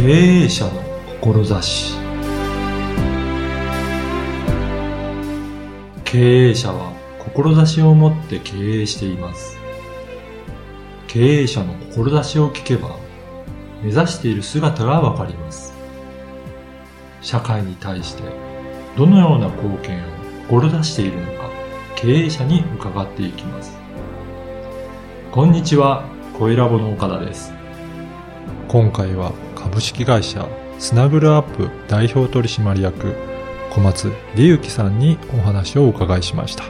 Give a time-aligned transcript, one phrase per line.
[0.00, 0.04] 経
[0.44, 0.70] 営者の
[1.20, 1.98] 志。
[6.04, 9.58] 経営者は志を持って経営しています。
[11.08, 12.96] 経営者の志を聞けば
[13.82, 15.74] 目指している姿がわかります。
[17.20, 18.22] 社会に対して
[18.96, 20.06] どのような貢献を
[20.48, 21.50] 志しているのか
[21.96, 23.76] 経営者に伺っていきます。
[25.32, 26.04] こんにちは
[26.38, 27.52] 小ラボの岡田です。
[28.68, 30.48] 今回は株式会社
[30.78, 33.16] スナグルアップ代表取締役
[33.70, 36.64] 小松理之さんにお話をお伺いしました。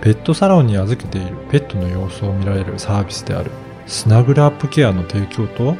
[0.00, 3.50] ペットサロンに預けているペットの様子を見られるサービスである
[3.86, 5.76] スナグルアップケアの提供と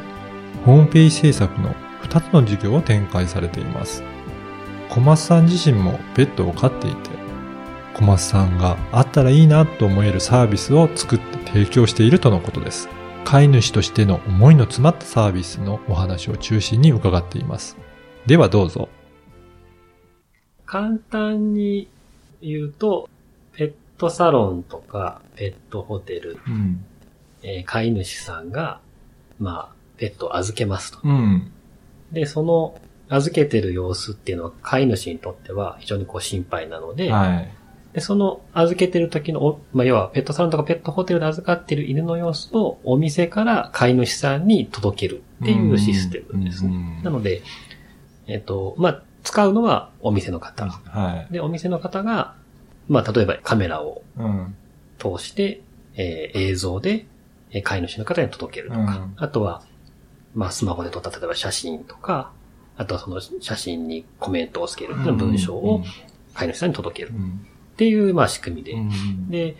[0.65, 4.03] ホームページ制作の2つの事業を展開されています。
[4.89, 7.09] 小松さん自身もペットを飼っていて
[7.95, 12.89] 小松さんがあったらいいなと思えるサービスを作って提供しているとのことです。
[13.29, 17.77] 飼い主としての思いの詰まったサービスのお話を中心に伺っています。
[18.25, 18.89] ではどうぞ。
[20.65, 21.87] 簡単に
[22.41, 23.07] 言うと、
[23.53, 26.83] ペットサロンとかペットホテル、うん、
[27.43, 28.81] えー、飼い主さんが、
[29.37, 30.97] まあ、ペットを預けますと。
[31.03, 31.51] うん、
[32.11, 37.53] で、その預けてる様子っていうのは飼い主にとっては非常にこう心配なので、はい、
[37.93, 47.01] で、その預けてる時の、まあ、要はペットサロンとかペットホテルで預かってる犬の様子をお店から飼い主さんに届けるっていうシステムですね。
[47.03, 47.41] なので、
[48.27, 50.67] えっ、と、まあ、使うのはお店の方。
[50.67, 52.35] はい、で、お店の方が、
[52.87, 54.03] まあ、例えばカメラを
[54.99, 55.61] 通して、うん、
[55.95, 57.05] えー、映像で
[57.63, 59.63] 飼い主の方に届けるとか、うん、あとは、
[60.35, 62.31] まあ、スマホで撮った例えば写真とか、
[62.77, 65.83] あとはその写真にコメントをつけるっていう文章を
[66.35, 67.15] 飼い主さんに届ける。
[67.15, 67.45] うん
[67.79, 68.73] っていう、まあ仕組みで。
[68.73, 69.55] うん、で、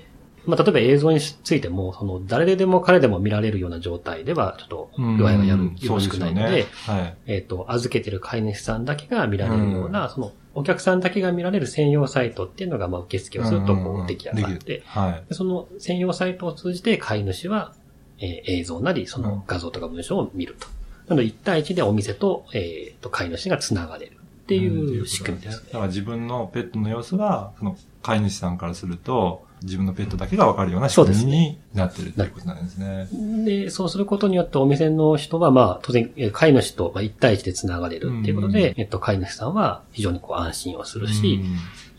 [0.46, 6.66] まあ例えば映像についても、その誰でも彼でも見られるような状態では、ちょっと具合がやる、よろしくないので、ね。
[6.86, 17.74] はい、えっ、と、預けてる飼い主さんだけが見られるような、うん、そのお客さんだけが見られる専用サイトっていうのが、まあ受付をするとこう出来上がって、はい、その専用サイトを通じて飼い主は、
[18.18, 20.68] えー、映像なり、その画像とか文章を見ると。
[21.08, 24.19] なので、1対1でお店と、えっ、ー、と、飼い主が繋がれる
[24.50, 33.08] っていう仕組みです、ね、だから自分のペットの様子が、その飼い主さんからすると、自分のペットだけがわかるような仕組みになってるということなんですね。
[33.46, 41.42] で、そうすることによってお店の人は、まあ、当然、飼い主と1対1で繋がれるっていうことで、えっと、飼い主さんは非常にこう安心をするし、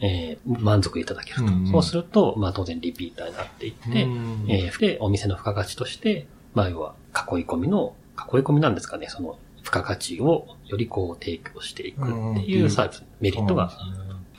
[0.01, 1.71] えー、満足いただけると。
[1.71, 4.09] そうすると、まあ当然リピーターになっていって、
[4.49, 7.95] えー、で、お店の付加価値として、まあ要は囲い込みの、
[8.33, 13.71] 囲い込みなんですかね、その付加価値をよりこう提供していくっていうサービス、メリットが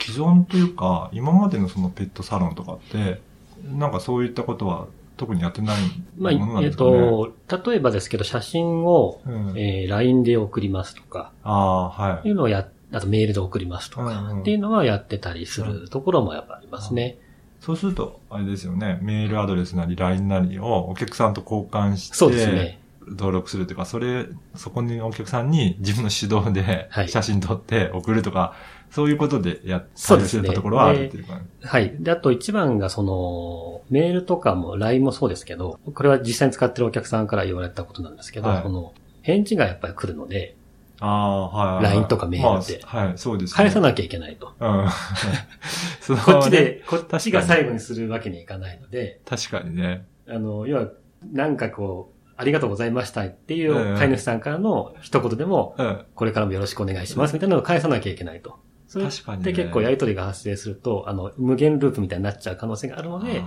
[0.00, 3.20] 既存というか、今までのそのペットサロンとかって、
[3.64, 5.80] なんかそういったことは特にやってない
[6.16, 12.28] ものなんですかね、まあ、えっ、と、例えばですけど、写真を、うん、えー、LINE で送りますとか、あはい。
[12.28, 17.18] いうのをや、あとメールで送りますとか、っていうのはやってたりするところもやっぱありますね。
[17.60, 22.80] そうすると、あれですよね、メールアドレスなり LINE なりをお客さんと交換して、そうですね。
[23.08, 28.56] 登録するというか、それ、そこにお客さんに自分の指導で写真撮って送るとか、は
[28.90, 31.94] い、そういうことでやったりするところはあるっていうか、ね、はい。
[31.98, 40.56] で、あと一番がその、メールとかも LINE もそうですけど、これは実際に使ってるお客さんから言われたことなんですけど、はい、その、返事がやっぱり来るので、
[41.00, 41.94] ああ、はい、はい。
[41.94, 42.80] LINE とかメールって。
[42.84, 44.54] まあ、はい、そうです、ね、返さなきゃいけないと。
[44.60, 44.86] うん。
[46.24, 49.20] こっちで、こっちが最後にするわけにいかないので。
[49.28, 50.04] 確かにね。
[50.28, 50.88] あの、要は、
[51.32, 55.76] なんかこう、ありがとうございましたっていう飼い主さんからの一言でも、
[56.14, 58.58] これからもよろしくお願いしますみたいなのを返さなきゃいけないと。
[58.88, 59.06] それ
[59.38, 63.42] で結構やりとりが発生すると、あの、無限ループみたいになっちゃう可能性があるので、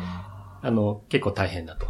[0.62, 1.88] あの、結構大変だと。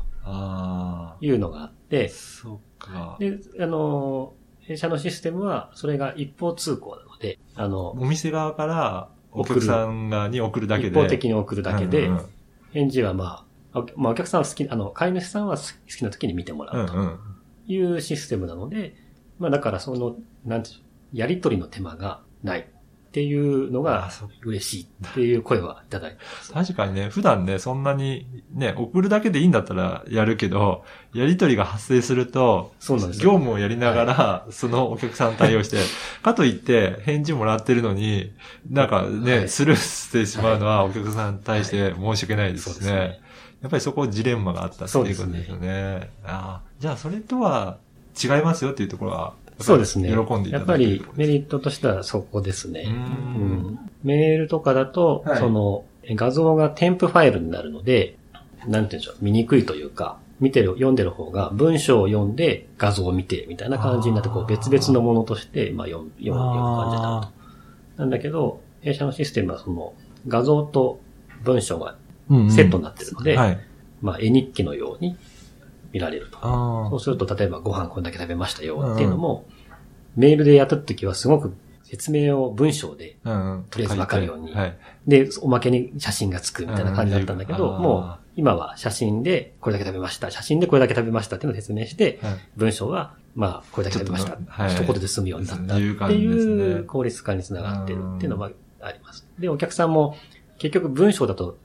[1.22, 3.18] いうのがあって、そっか。
[3.20, 10.90] で、あの、弊社のシステムは、それが一方通行なので、あの、お店側からお客さん側に送るだけで。
[10.90, 12.10] 一方的に送るだけで、
[12.72, 13.46] 返事はまあ、
[13.96, 16.95] まあ、お客さんは好き、あの、飼い主さんは好きな時に見てもらうと。
[17.68, 18.92] いうシステムなので、うんうん、
[19.39, 22.66] まあだからその、なんていうやりとりの手間がないっ
[23.16, 24.12] ていうのが
[24.44, 26.51] 嬉しいっていう声はいただいてます。
[26.51, 30.83] 確かにね、普段ね、そんなにね、送るだけでいいんだったらやるけど、
[31.13, 35.77] やりとりが発生すると、そうなんです業務をやりながら、はい、そのお客さん対応して、
[36.24, 38.33] かといって返事もらってるのに、
[38.69, 42.92] なんかね、はい、スルーしてしまうのはお客さんに対して申し訳ないですね。
[42.92, 43.22] はい
[43.65, 45.67] やっぱりそこジレンマがあったっていうことですよね。
[45.67, 47.79] ねあじゃあそれとは
[48.23, 50.09] 違いますよっていうところは、そうですね。
[50.09, 52.83] 喜んでいただやっぱりメリットとしてはそこですね。
[52.88, 58.17] うん、メールとかだと、はい、その画像が添付ファイルになるので、
[58.67, 67.27] なんていうんでしょう、見にくいというか、見てる、読んでる方が文章を読んで画像を見てみたいな感じになって、こう別々のものとして、まあ読む、読む、読む感じになる
[67.95, 68.01] と。
[68.03, 69.94] なんだけど、弊社のシステムはその
[70.27, 71.00] 画像と
[71.44, 71.95] 文章が
[72.50, 73.60] セットになってるので、うんうんはい、
[74.01, 75.18] まあ絵日記のように
[75.92, 76.39] 見られると。
[76.89, 79.45] そうすると、例えばご飯こんだけ食べましたよっていうのも、
[80.18, 84.77] うん、メールでやった時はすごく説明を文章で、とりあえずわかるように、はい、
[85.07, 92.19] で、おまけに写真がつくみたいな感じだったんだけど、もう今は写真でこれだけ食べました、写真でこれだけ食べましたっていうのを説明して、
[92.57, 94.38] 文章は、まあ、これだけ食べました。
[94.68, 95.75] 一言で済むようになった。
[95.75, 98.50] っていう効率化につながってるっていうのは
[98.81, 99.27] あります。
[99.38, 100.18] で、お客さんも
[100.57, 101.57] 結局文章だと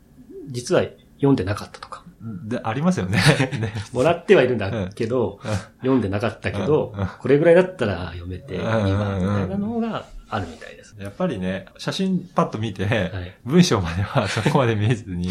[0.51, 0.83] 実は
[1.17, 2.05] 読んでなかったとか。
[2.21, 3.19] で、ありますよね。
[3.93, 5.41] もらってはいるんだけど、
[5.79, 10.97] 読んでなかったけど、これぐらいだったら読めていいわ、みたいなのがあるみたいです。
[10.99, 15.31] やっぱりね、写真パッと見て、はい、文章までは そこまで見えずに、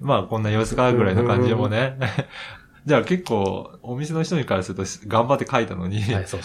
[0.00, 1.98] まあこんな様子がぐらいの感じもね、
[2.86, 6.02] じゃあ結構、お店の人にからすると頑張って書いたのに、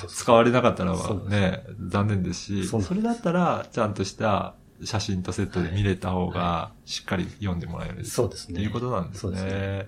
[0.08, 0.94] 使われなかったら
[1.30, 8.06] ね、残念ですし、それだったら、ちゃんとした写真とセットで見れた方が、しっかり読んでもらえる。
[8.06, 8.54] そうですね。
[8.54, 9.22] っていうことなんですね。
[9.22, 9.88] そうですね。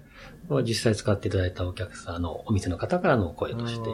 [0.63, 3.89] 実際使っていただいたお客さんのお店の方からの声として、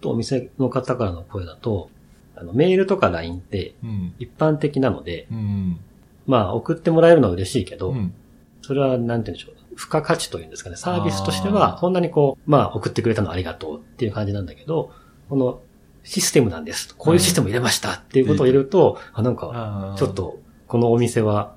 [0.00, 1.90] とお店の方からの声だと、
[2.36, 3.74] あの、メールとか LINE って
[4.18, 5.80] 一般的なので、うん、
[6.26, 8.14] まあ送ってもらえるのは嬉しいけど、うん、
[8.62, 9.56] それはなんて言うんでしょう。
[9.76, 10.76] 付加価値というんですかね。
[10.76, 14.92] サービスとしては、そんなにこう、まあ送ってくれたのありがとうっていう感じなんだけど、
[15.28, 15.60] この
[16.06, 16.94] システムなんです。
[16.96, 20.38] こういうシステム入れましたっていうことを入れると、あ、なんか、ちょっと、
[20.68, 21.54] このお店は、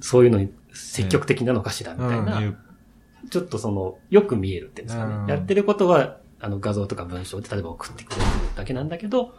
[0.00, 2.42] そういうのに積極的なのかしらみたいな、
[3.30, 5.32] ちょっとその、よく見えるっていうんですかね。
[5.32, 8.22] やってることは、あの画像とか文章で例えば送ってくれる
[8.56, 9.32] だけなんだけど、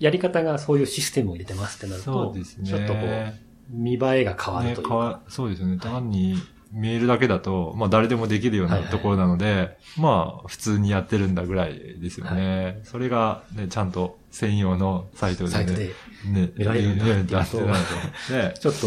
[0.00, 2.34] やり方がそういうシステムを入れてますってなると、
[2.64, 3.34] ちょっとこう、
[3.70, 5.20] 見栄えが変わるというか。
[5.24, 5.78] ね、そうですね。
[5.78, 6.34] 単に
[6.72, 12.64] メールだけだと、まあ誰でもできるようなところなので、はいはい、まあ普通にやってるんだぐらいですよね。
[12.64, 15.86] はい、それがね、ちゃんと専用のサイトで、ね、サイトで
[16.26, 17.70] ね、見られるようになってると、
[18.32, 18.86] ね、ちょっと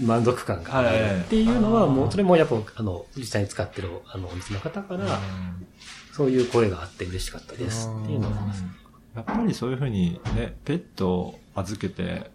[0.00, 0.88] 満足感がある
[1.20, 5.18] っていうのは、もうそれもやっぱあの実際に使ってるあのお店の方から、
[6.12, 8.64] そういう声があって嬉しかったですっていうのがあります。
[9.14, 12.30] やっぱりそういうふうにね、ペットを預けて、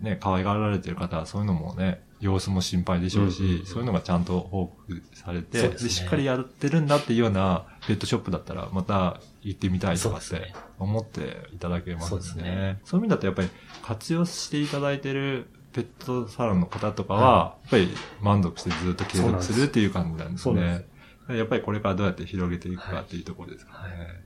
[0.00, 12.20] ね、可愛がられてる方はそういうのもね、様子も心配でしょうし、うんうんうん、そういうのがちゃんと報告されて、で、ね、しっかりやってるんだっていうようなペットショップだったら、また行ってみたいとかって思っていただけますね。
[12.20, 13.48] そう、ね、そういう意味だとやっぱり
[13.82, 17.88] 活用していただいてるペットサロンの方とかは、やっぱり
[18.20, 20.86] 満足してずっと継続するっていう感じなんですね。
[21.28, 23.96] やっぱりこれからどうやって広げていくかっていうところですかね。
[23.98, 24.16] はい、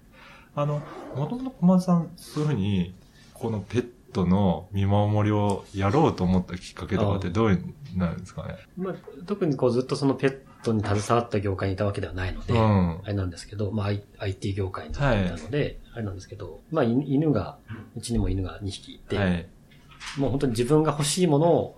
[0.57, 0.83] あの、
[1.15, 2.95] 元々小松さん、そういうふうに、
[3.33, 7.63] このペットの見守りをやろうと思ったきっかけとかってどう
[7.95, 8.57] なんですかね？
[8.77, 8.95] まあ、
[9.27, 17.59] 特にこうずっとそのペットに携わった業界にいたわけではないので、うん、あれなんですけど、まあ IT 業界にいたので、はい、あれなんですけど、まあ犬が、
[17.97, 19.49] うちにも犬が2匹いて、はい、
[20.17, 21.76] もう本当に自分が欲しいものを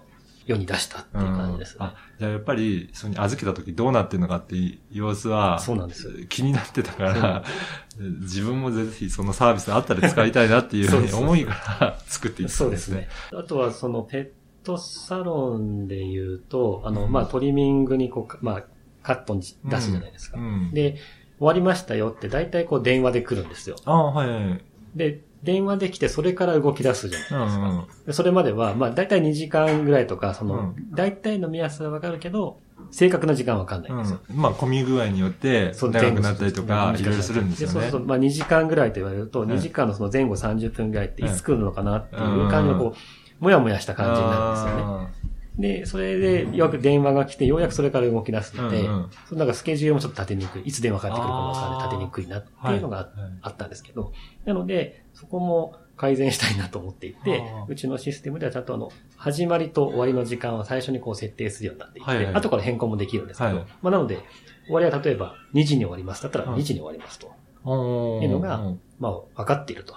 [0.48, 6.26] 世に出したっていう感じです、ねうん、あ、じゃあやっぱり、その預けた時どうなってるのかっていう様子は、そうなんです。
[6.28, 7.44] 気になってたから、
[8.22, 12.94] 自分もぜひそのサービスあったら使いたいなっていうふうに思いから作っていったんですね。
[12.94, 13.38] そうですね。
[13.38, 14.28] あとはそのペッ
[14.64, 18.64] トサロンで言うと、あの、うん、まあ、トリミングにこう、まあ、
[19.02, 20.38] カットに出すじゃないですか。
[20.38, 20.96] うん、で、
[21.38, 23.76] 終わりましたよって大体こう電話で来るんですよ。
[23.84, 24.64] ああ、はい、はい。
[24.94, 27.68] で、電話できてそれから動き出すじゃないですか。
[27.68, 34.20] うんうん、それまでは、まあ大体2時間ぐらいとか、その、大体の目安はわかるけど、正確な時間はわかんないんですよ。
[34.30, 37.80] うん、まあ、混み具合によって、長くなったりとか、いろいろするんですよね。
[37.82, 38.04] そうそう。
[38.04, 42.94] まあ2時間ぐらいと言われると、2時間のその前後30分ぐらいっていつ来るのかなっていう感じのこ
[43.40, 45.27] う、もやもやした感じになるんですよね。
[45.58, 50.62] で、それで、よく電話が来て、ようやくそれから動き出すので、うんうん、そのなんかスケジュールもちょっと立てにくい。
[50.62, 51.78] いつ電話かかってくるかもわかんない。
[51.78, 53.10] 立てにくいなっていうのが
[53.42, 54.12] あったんですけど、
[54.44, 64.20] なので、そこも改善したいなと思っていて、うちのシステムではちゃんとあの、始まりと終わりの時間は最初にこう設定するようになっていて、はいはい、後から変更もできるんですけど、はい、まあなので、
[64.66, 66.22] 終わりは例えば2時に終わります。
[66.22, 67.26] だったら2時に終わりますと。
[67.64, 69.96] いうのが、まあ分かっていると。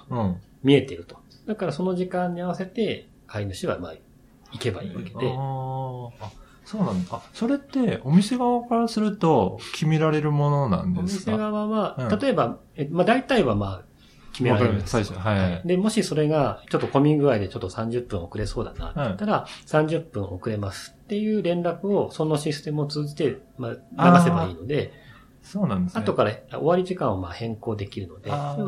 [0.64, 1.18] 見えていると。
[1.46, 3.94] だからその時間に合わせて、飼い主はまあ、
[4.52, 5.12] 行けばいいわけで。
[6.64, 7.18] そうなんだ。
[7.18, 11.32] あ、それってお店側からすると決められるものなんですか？
[11.32, 13.92] お店側は、うん、例えば、えまあ大体はまあ、
[14.32, 14.92] 決められるんです。
[14.92, 15.68] 最初、はい。
[15.68, 24.94] で、もしそれが、ちょっと混み具合でちょっと30分遅れそうだなって言ったら、はい、30分遅れますっていう連絡を、そのシステムを通じて、まあ、流せばいいので、
[25.44, 26.02] そうなんですね。
[26.04, 28.64] 後から終わり時間をまあ変更できるので、そ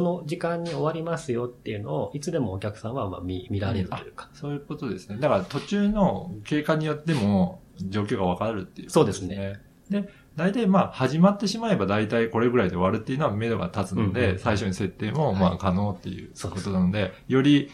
[0.00, 5.18] の時間に終わりますよっていうのを、いつでもお客さんはまあ見見られるというか、うん、そういうことですね。
[5.20, 9.60] だから途中の経過によっても状況がわかるっていう、ね、そうですね。
[9.90, 17.70] で、大体まあ始まってしまえば大体これぐらいで終わるっていうのは目処が立つので、うん、最初に設定もまあ可能っていうことなので、はい、より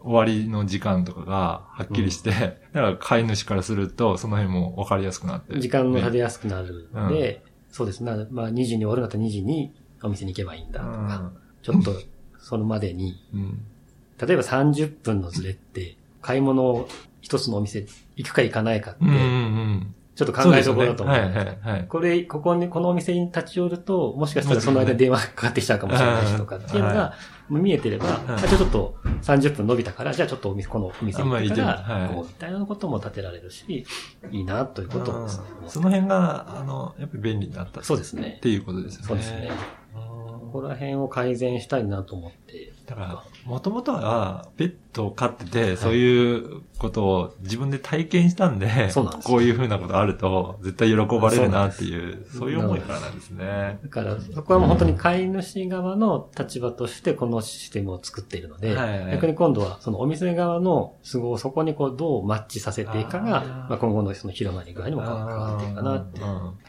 [0.00, 2.36] 終わりの時間とかがはっきりして、うん、
[2.74, 5.58] だから飼い主からするとその辺も分かりやすくなって。
[5.60, 8.02] 時間も立てやすくなるので、うん、そうです。
[8.02, 8.10] ね。
[8.30, 11.94] まあ2時に終わるんだったら2時にお店に行けばいいんだとか、ちょっと
[12.38, 13.20] そのまでに、
[14.20, 16.88] 例えば30分のズレって、買い物を
[17.20, 19.00] 一つのお店行くか行かないかって、
[20.14, 21.16] ちょっと考えどころだと思う。
[21.16, 21.86] うね、はいはいはい。
[21.88, 27.14] これ、ここに、このお店に立ち寄ると、もしかしたらその間電話かかってきちゃうかもしれないしとかっていうのが、
[27.48, 33.86] 見えてれば、はい、ちょっと30分伸びたから、じゃあちょっとお店、このお店に行ったら、こう、みたいなことも立てられるし、
[34.30, 35.44] いいなということですね。
[35.68, 37.82] その辺が、あの、やっぱり便利になった。
[37.82, 38.34] そうですね。
[38.36, 39.06] っていうことですね。
[39.06, 39.50] そうですね。
[40.52, 42.71] ここら辺を改善したいなと思って。
[42.86, 49.28] だから、もともとは、ペットを飼ってて、そういうことを自分で体験したんで、そうなんです。
[49.28, 53.78] こういうふうなことあると、絶対喜ばれるなっていう、そういう思いからなんですね。
[53.84, 58.74] だから、そこはもう本当に飼い主側の立場としてこのシステムを作っているので、
[59.12, 66.20] 逆に今度はそのお店側の都合をそこにこうどうマッチさせていくかが、まあ、今後のその広まり具合にも変わっていくかなって。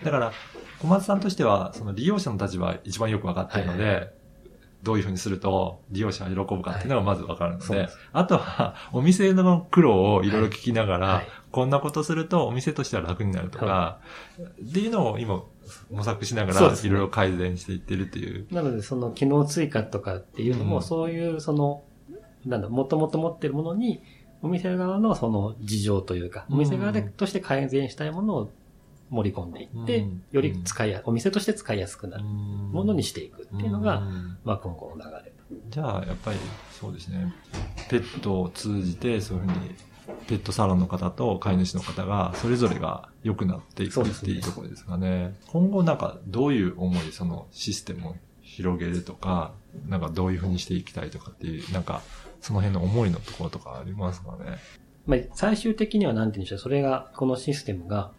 [0.03, 0.31] だから、
[0.79, 4.13] 小松さんとしては、その利用者の立場一番よくわかっているので、はい
[4.83, 13.99] どういうふうにすると利用者が喜ぶかっていうのがまずわかるので、はい、あとはお店の苦労をいろいろ聞きながら、はい、こんなことするとお店としては楽になるとか、は
[14.59, 15.43] い、っていうのを今
[15.91, 18.47] 模索しながらいろいろ改善していってるっていう。
[18.53, 21.83] なのでその機能追加とかっていうのも、そういうその、
[22.45, 24.01] なんだ、もともと持ってるものに、
[24.41, 28.51] お店側のその事情というか、お店側でとして改善したいものを
[29.13, 34.01] 盛り込んでいって、より使いや、お店として使いやすくなるものにしていくっていうのが、
[34.43, 35.31] まあ今後の流れ。
[35.69, 36.37] じゃあ、やっぱり
[36.71, 37.33] そうですね。
[37.89, 39.75] ペットを通じて、そういうふうに、
[40.27, 45.09] ペットサロンの方と飼い主の方が、それぞれが良くなっていくっていうところですかね。
[45.27, 49.53] ね今後なんか、どういう思い、そのシステムを広げるとか、
[49.87, 52.01] なんかどういうふうにしていきたいとかっていう、なんか、
[52.41, 54.57] その辺の思いのところとかありますかね？
[55.05, 58.11] まあ、最終的には何て言うんでしょう、それが、このシステムが、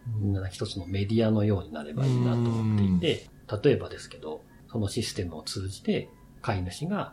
[0.50, 3.30] 一つのメディアのようになればいいなと思っていて、
[3.62, 6.08] 例えばですけど、そのシステムを通じて、
[6.42, 7.12] 飼い主が、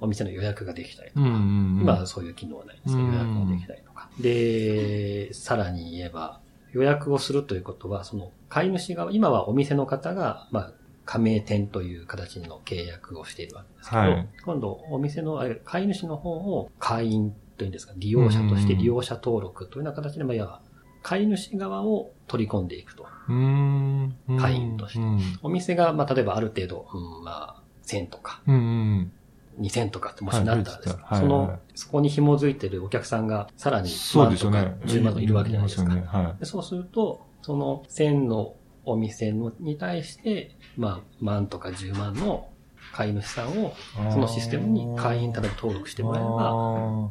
[0.00, 4.10] お店の予約ができたりとか、今はそういう機能はないんですけど、予約ができたりとか。
[4.20, 6.40] で、さらに言えば、
[6.72, 10.72] 予約をするということは、その飼い主が、今はお店の方が、まあ、
[11.04, 20.60] 加盟店という形の契約をしているわけですけど、はい、今度お店の飼い主の方を会員というんですか、利用者として利用者登録というような形で、まあ、いわば、
[21.02, 23.06] 飼い主側を取り込んでいくと。
[23.26, 25.00] 会員として。
[25.42, 36.36] お店が、まあ、例えばある程度、うん、まあ、1000とか、2000とかってもしなったらですね、その、そこに紐づいてるお客さんがさらに万とか10万といるわけじゃないですか。
[36.42, 38.54] そうすると、その1000の
[38.86, 42.48] お店のに対して、まあ、万とか10万の
[42.92, 43.74] 飼い主さんを、
[44.10, 47.10] そのシステムに会員、例えば登録してもらえば、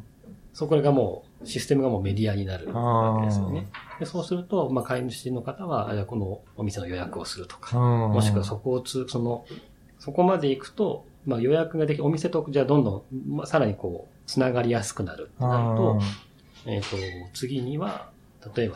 [0.53, 3.67] そこがもう、システムがもうメディアになるわけですよね。
[3.99, 9.45] でそうすると、まあ、飼い主の方は、あこのお店の予約をするとか、もしくはそこをつ、その、
[9.99, 15.99] そこまで行くと、まあ、予約ができ、お店と、じゃあどんどん、まあ、さらにこう、つながりやすくなるとなると、
[16.65, 18.09] えっ、ー、と、次には、
[18.55, 18.75] 例えば、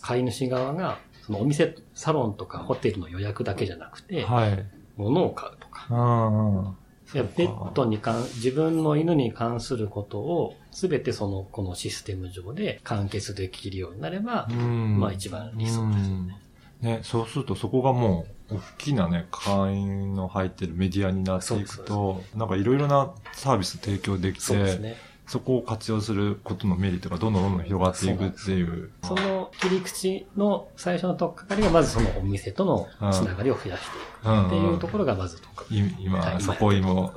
[0.00, 4.66] 飼い主側が、そのお店、サロンとかホテルの予約だけじゃなくて、はい、
[4.96, 6.74] 物を買うとか、
[7.12, 16.40] ペットに関、自分の犬に関することを、すべてその、このシステム上で完結できるようになれば、まあ一番理想ですよね。
[16.80, 24.96] ね、そうするとそこがもう、大きなね、会員の入ってるメディアになっていくと、なんかいろいろなサービス提供できて、そうですね。
[25.28, 28.90] そこを活用することのメリットがどんどんどんどん広がっていくっていう。
[29.04, 35.94] その切り口の最初のとっかかりがまずそのお店とのつながりを増やしていくっていうところがまずとっかかり。
[36.00, 37.12] 今、そこにも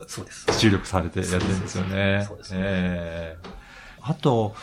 [0.60, 2.25] 注力されてやってるんですよね。
[2.27, 2.60] そうですね。
[2.62, 4.53] えー、あと、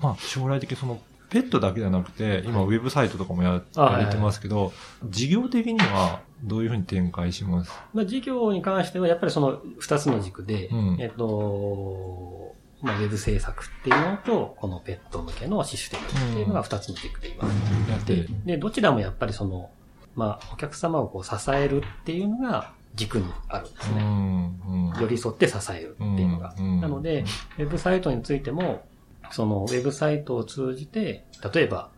[0.00, 4.72] まあ将来的にそのペットだけじゃなくて、今ウェブサイトとかもやられてますけど、
[5.04, 7.72] 事業的にはどういうふうに展開します？
[7.94, 17.44] まあ事業に関してはやっぱりその二つの軸で、うん、えっと、まあ、ウェブ制作っていうのと、このペット向けのシステムっていうのが二つの軸で今
[17.88, 19.70] やって、で、どちらもやっぱりその、
[20.16, 25.00] まあ、お客様をこう支えるっていうのが軸にあるんですね。
[25.00, 26.54] 寄り添って支えるっていうのが。
[26.54, 27.24] なので、
[27.58, 28.84] ウェブサイトについても、
[29.30, 31.24] そのウェブサイトを通じて、
[31.54, 31.90] 例えば、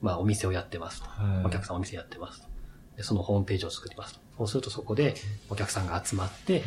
[0.00, 1.08] まあ、お店をやってますと。
[1.44, 2.48] お客さんお店やってますと。
[2.96, 4.20] で、そのホームページを作りますと。
[4.38, 5.14] そうするとそこで
[5.50, 6.64] お客さんが集まって、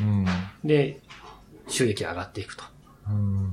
[0.63, 1.01] で、
[1.67, 2.63] 収益上がっていくと。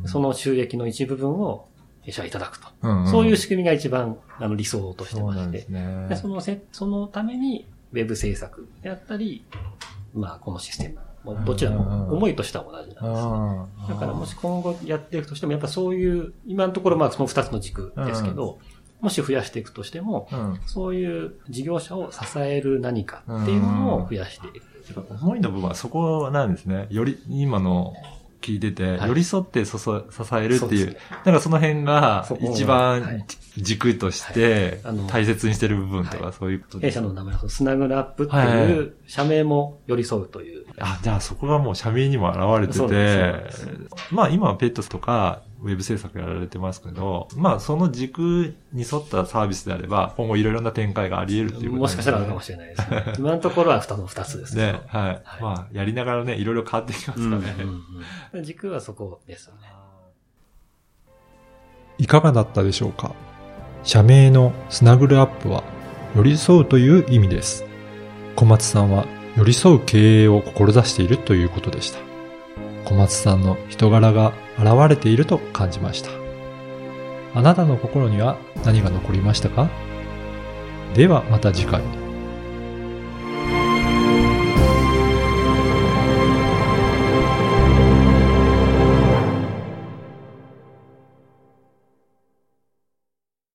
[0.06, 1.68] その収益の一部分を
[2.10, 2.68] 社いただくと。
[2.82, 5.62] うんうん、そういう仕組みが一番あの理想としてまして。
[5.62, 9.44] そね、でそのせそのために、ウェブ制作であったり、
[10.14, 10.98] まあ、このシステム。
[11.44, 13.94] どちらも思いとしては同じなんですね。
[13.94, 18.58] だからもし今後やっていくとしても、やっぱそういう、今のところまあその二つの軸ですけど、
[19.00, 20.28] もし増やしていくとしても、
[20.66, 24.62] そういう事業者を支える何かっていうのを増やしていく。
[25.10, 26.88] 思いの部分はそこなんですね。
[26.90, 27.94] より今の
[28.42, 33.24] 聞いてて、寄り添って支えるっていう、なんかその辺が一番
[33.58, 36.98] 軸として大切にしてる部分とかそういうことです。
[36.98, 40.64] 弊社の名前はスナグルアップっていう社名も寄り添うという。
[40.78, 43.44] あ、じゃあそこがもう社名にも現れてて、
[44.10, 53.04] まあ今はペットとかウェブ制作やられてますけど、まあその軸に沿ったサービスであれば、今後いろいろな展開があり得るっていうこと、ね、もしかしたらあるかもしれないですね。
[53.18, 54.80] 今のところは二の二つですね。
[54.86, 55.20] はい。
[55.24, 57.54] はい、まあやりながらね、いろいろ変わっていきますかね。
[57.60, 57.82] うん
[58.38, 59.60] うん、軸はそこですよね。
[61.98, 63.12] いかがだったでしょうか？
[63.84, 65.64] 社名のスナグルアップは
[66.14, 67.64] 寄り添うという意味です。
[68.36, 71.98] 小松さんは寄り添う経営を志しているということでした。
[72.84, 76.10] 小松さんの人柄が現れていると感じました。
[77.34, 79.68] あなたの心には何が残りましたか？
[80.94, 82.01] ではまた次回。